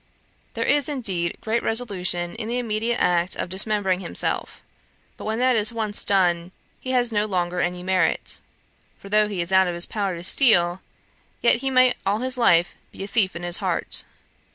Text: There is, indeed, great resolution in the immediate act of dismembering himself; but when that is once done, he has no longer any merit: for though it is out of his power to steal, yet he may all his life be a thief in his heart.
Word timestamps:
There 0.55 0.65
is, 0.65 0.89
indeed, 0.89 1.37
great 1.41 1.61
resolution 1.61 2.33
in 2.37 2.47
the 2.47 2.57
immediate 2.57 2.97
act 2.99 3.35
of 3.35 3.49
dismembering 3.49 3.99
himself; 3.99 4.63
but 5.15 5.25
when 5.25 5.37
that 5.37 5.55
is 5.55 5.71
once 5.71 6.03
done, 6.03 6.51
he 6.79 6.89
has 6.89 7.11
no 7.11 7.25
longer 7.27 7.59
any 7.59 7.83
merit: 7.83 8.39
for 8.97 9.09
though 9.09 9.25
it 9.25 9.31
is 9.33 9.51
out 9.51 9.67
of 9.67 9.75
his 9.75 9.85
power 9.85 10.15
to 10.17 10.23
steal, 10.23 10.81
yet 11.43 11.57
he 11.57 11.69
may 11.69 11.93
all 12.03 12.17
his 12.17 12.35
life 12.39 12.73
be 12.91 13.03
a 13.03 13.07
thief 13.07 13.35
in 13.35 13.43
his 13.43 13.57
heart. 13.57 14.03